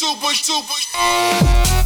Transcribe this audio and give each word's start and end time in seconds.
two 0.00 0.14
push, 0.18 0.40
two 0.40 0.62
push. 0.66 1.79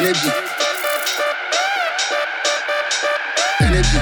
Energy. 0.00 0.30
Energy. 3.60 3.98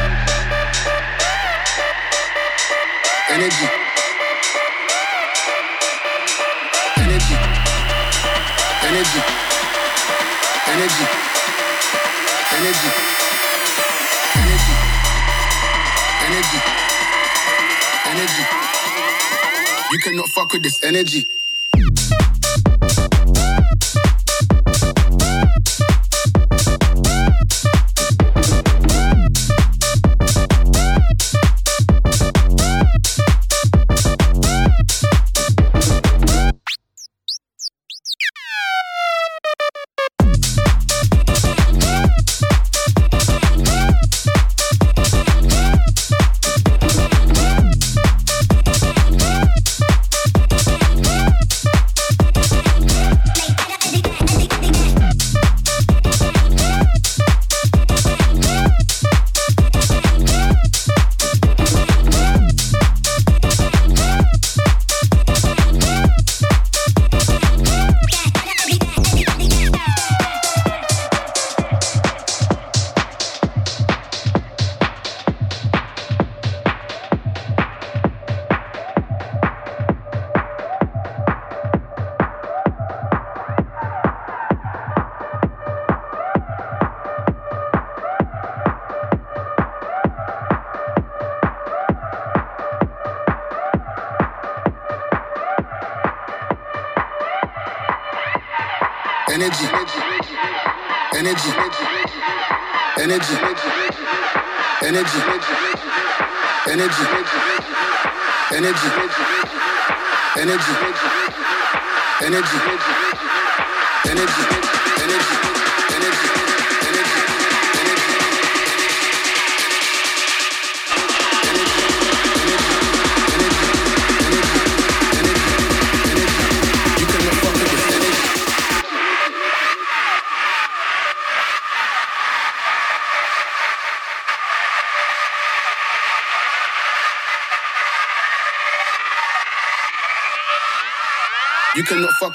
Energy. 3.30 3.66
Energy. 6.98 7.36
Energy. 8.82 9.20
Energy. 10.68 11.06
Energy. 12.52 12.90
Energy. 14.36 14.74
Energy. 16.26 16.60
Energy. 18.06 18.44
You 19.92 19.98
cannot 20.00 20.28
fuck 20.28 20.52
with 20.52 20.62
this 20.62 20.84
energy. 20.84 21.26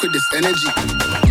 With 0.04 0.12
this 0.12 0.34
energy. 0.34 1.23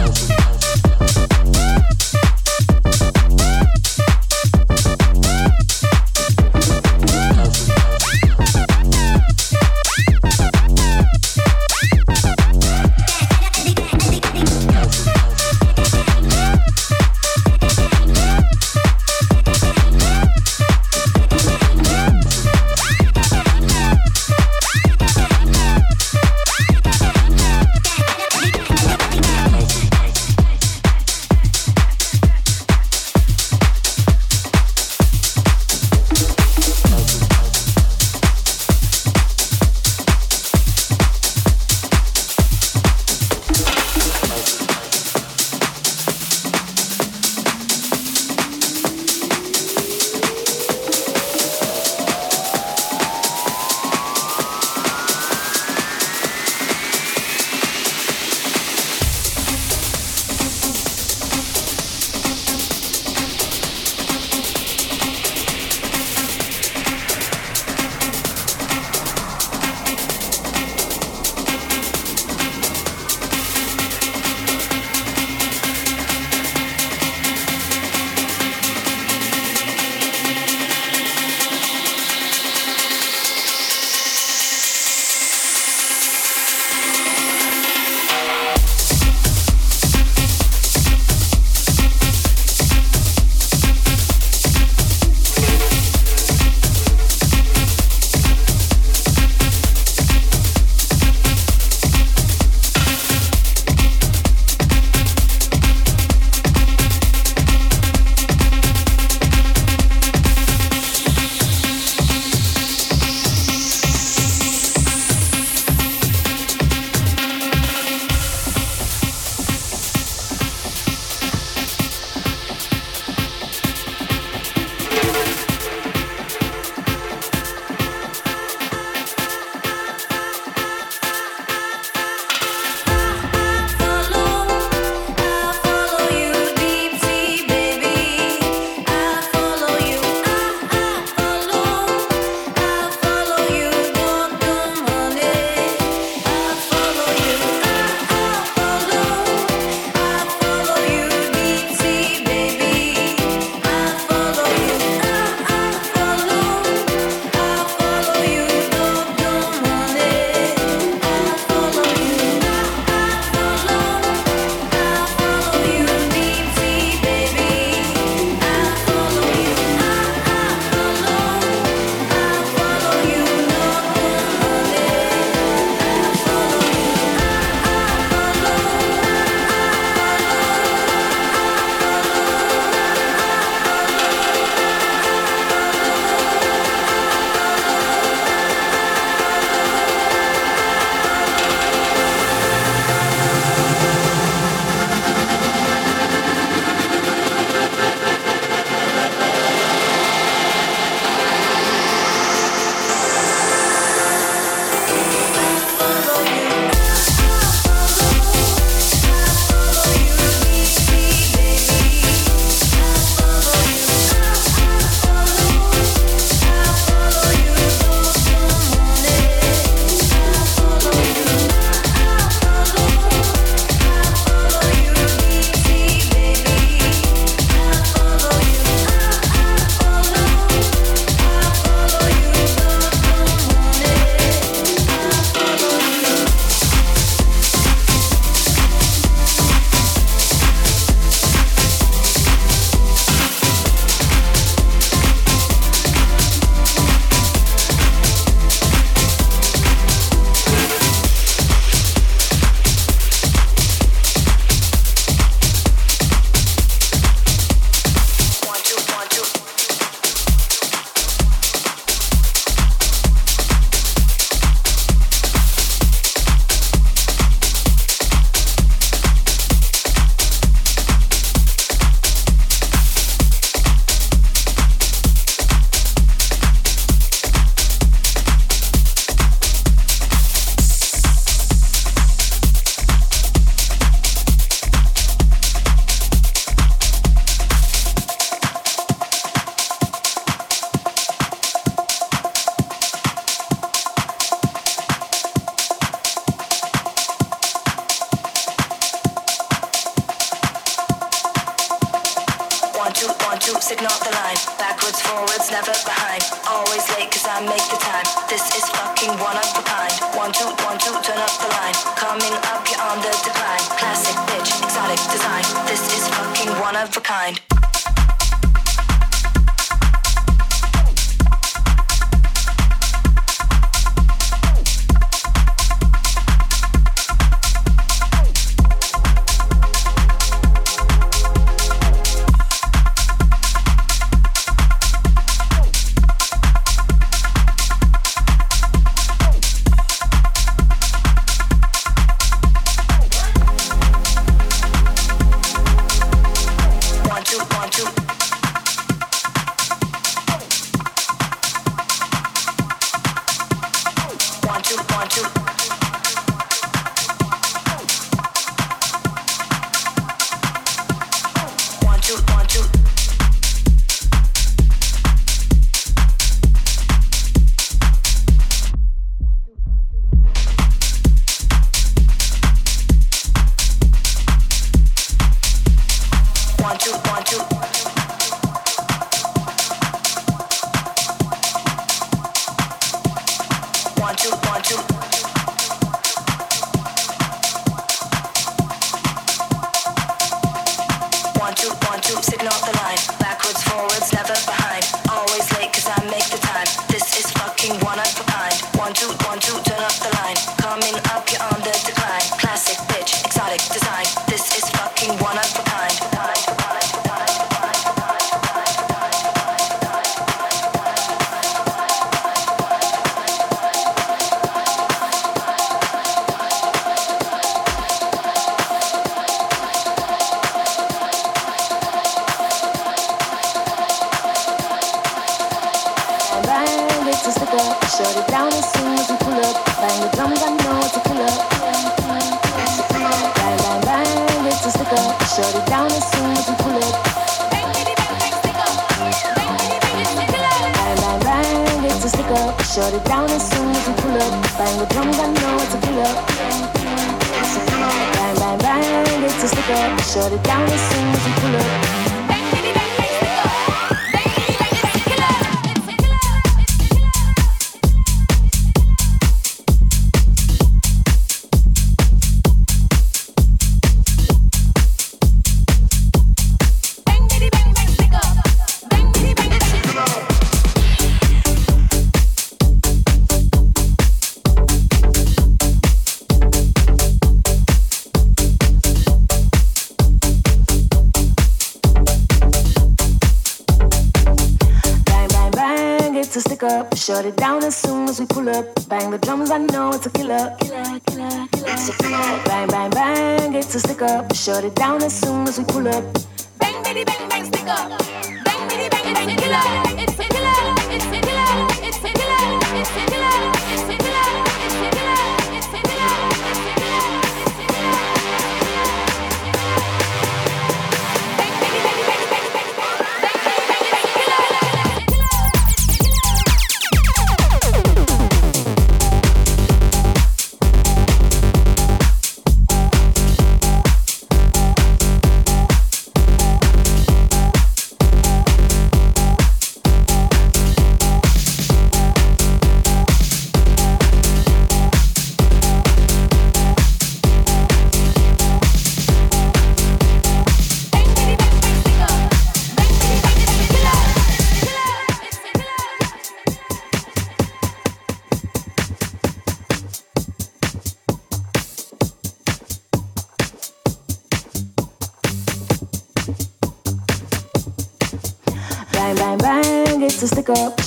Shut 487.03 487.27
it 487.27 487.35
down 487.37 487.52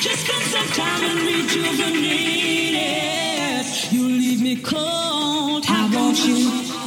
Just 0.00 0.26
spend 0.26 0.42
some 0.44 0.66
time 0.68 1.04
and 1.04 1.20
rejuvenate 1.20 2.74
it. 2.74 3.92
You 3.92 4.08
leave 4.08 4.40
me 4.40 4.56
cold. 4.56 5.66
How 5.66 5.88
about 5.88 6.16
you? 6.26 6.79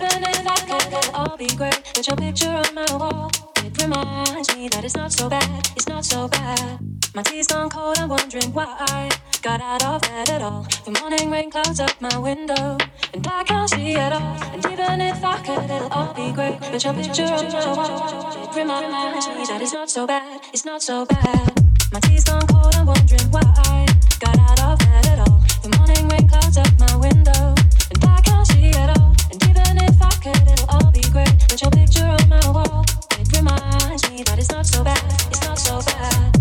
even 0.00 0.22
if 0.22 0.46
I 0.46 0.56
could, 0.68 0.92
it'd 0.92 1.14
all 1.14 1.36
be 1.36 1.48
great. 1.56 1.80
With 1.96 2.06
your 2.06 2.16
picture 2.16 2.50
on 2.50 2.74
my 2.74 2.86
wall, 2.96 3.30
it 3.64 3.82
reminds 3.82 4.54
me 4.54 4.68
that 4.68 4.84
it's 4.84 4.94
not 4.94 5.12
so 5.12 5.28
bad, 5.28 5.70
it's 5.74 5.88
not 5.88 6.04
so 6.04 6.28
bad. 6.28 6.78
My 7.14 7.22
tea's 7.22 7.46
gone 7.48 7.68
cold, 7.68 7.98
I'm 7.98 8.08
wondering 8.08 8.52
why 8.52 8.66
I 8.78 9.10
got 9.42 9.60
out 9.60 9.84
of 9.84 10.02
bed 10.02 10.30
at 10.30 10.42
all. 10.42 10.66
The 10.84 10.92
morning 11.00 11.30
rain 11.30 11.50
clouds 11.50 11.80
up 11.80 12.00
my 12.00 12.16
window, 12.16 12.78
and 13.12 13.26
I 13.26 13.42
can't 13.44 13.68
see 13.68 13.94
at 13.96 14.12
all. 14.12 14.36
And 14.52 14.64
even 14.66 15.00
if 15.00 15.24
I 15.24 15.36
could, 15.42 15.68
it'll 15.68 15.88
all 15.88 16.14
be 16.14 16.30
great. 16.32 16.60
With 16.70 16.84
your 16.84 16.94
picture 16.94 17.24
on 17.24 17.50
my 17.50 17.66
wall, 17.74 18.44
it 18.44 18.56
reminds 18.56 19.26
me 19.28 19.44
that 19.46 19.60
it's 19.60 19.72
not 19.72 19.90
so 19.90 20.06
bad, 20.06 20.40
it's 20.52 20.64
not 20.64 20.80
so 20.82 21.06
bad. 21.06 21.52
My 21.92 22.00
tea's 22.00 22.24
gone 22.24 22.46
cold, 22.46 22.74
I'm 22.76 22.86
wondering 22.86 23.28
why 23.30 23.42
I 23.42 23.86
got 24.20 24.38
out 24.38 24.60
of 24.62 24.78
bed 24.78 25.06
at 25.06 25.18
all. 25.18 25.40
The 25.62 25.76
morning 25.76 26.06
rain 26.08 26.28
clouds 26.28 26.56
up 26.56 26.70
my 26.78 26.94
window. 26.96 27.67
Put 31.48 31.62
your 31.62 31.70
picture 31.70 32.04
on 32.04 32.28
my 32.28 32.50
wall. 32.50 32.84
It 33.18 33.36
reminds 33.36 34.10
me 34.10 34.22
that 34.24 34.38
it's 34.38 34.50
not 34.50 34.66
so 34.66 34.84
bad. 34.84 35.02
It's 35.30 35.42
not 35.44 35.58
so 35.58 35.80
bad. 35.80 36.37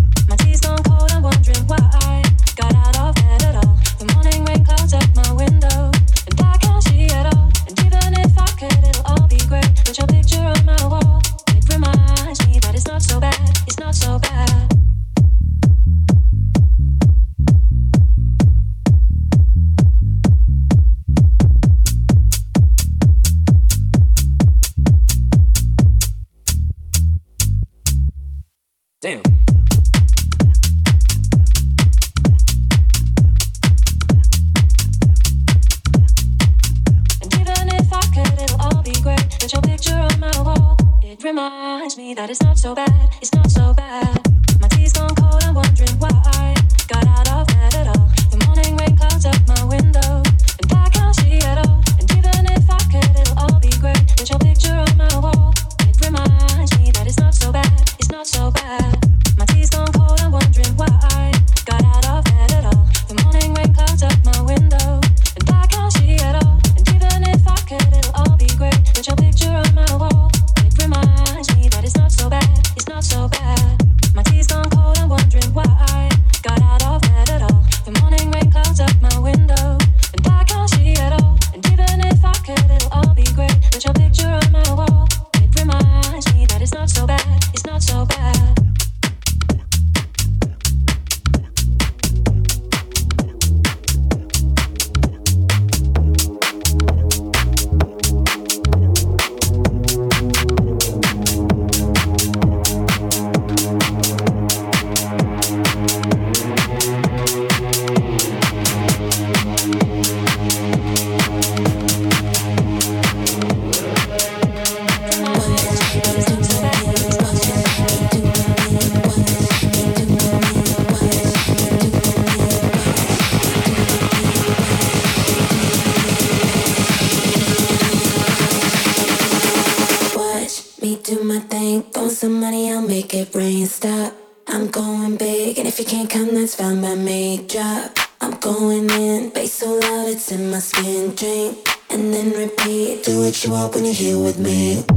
bank. 131.58 131.94
Throw 131.94 132.10
some 132.10 132.40
money, 132.40 132.72
I'll 132.72 132.88
make 132.96 133.14
it 133.14 133.34
rain. 133.34 133.66
Stop. 133.66 134.14
I'm 134.48 134.68
going 134.68 135.18
big, 135.18 135.58
and 135.60 135.68
if 135.68 135.80
you 135.80 135.86
can't 135.86 136.10
come, 136.10 136.34
that's 136.36 136.56
fine 136.56 136.82
by 136.82 136.96
me. 136.96 137.46
Drop. 137.48 137.98
I'm 138.22 138.36
going 138.40 138.90
in, 138.90 139.30
bass 139.30 139.54
so 139.54 139.70
loud 139.84 140.08
it's 140.14 140.32
in 140.32 140.52
my 140.52 140.60
skin. 140.60 141.16
Drink 141.16 141.58
and 141.90 142.14
then 142.14 142.28
repeat. 142.44 143.04
Do 143.04 143.20
what 143.24 143.36
you 143.44 143.52
want 143.52 143.76
when 143.76 143.86
you're 143.86 144.02
here 144.06 144.20
with 144.20 144.40
me. 144.40 144.97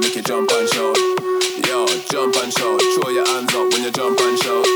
make 0.00 0.16
you 0.16 0.22
jump 0.22 0.50
and 0.50 0.68
shout. 0.68 0.96
Yo, 1.66 1.86
jump 2.10 2.36
and 2.36 2.52
shout. 2.52 2.80
Throw 2.80 3.10
your 3.10 3.26
hands 3.26 3.54
up 3.54 3.72
when 3.72 3.82
you 3.82 3.90
jump 3.90 4.18
and 4.20 4.38
shout. 4.38 4.69